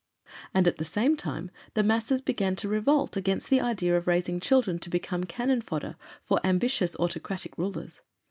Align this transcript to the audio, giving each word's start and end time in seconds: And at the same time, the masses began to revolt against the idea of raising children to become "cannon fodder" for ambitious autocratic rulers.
And 0.51 0.67
at 0.67 0.77
the 0.77 0.83
same 0.83 1.15
time, 1.15 1.51
the 1.75 1.83
masses 1.83 2.21
began 2.21 2.55
to 2.55 2.67
revolt 2.67 3.15
against 3.15 3.51
the 3.51 3.61
idea 3.61 3.95
of 3.95 4.07
raising 4.07 4.39
children 4.39 4.79
to 4.79 4.89
become 4.89 5.25
"cannon 5.25 5.61
fodder" 5.61 5.95
for 6.25 6.41
ambitious 6.43 6.95
autocratic 6.95 7.55
rulers. 7.55 8.01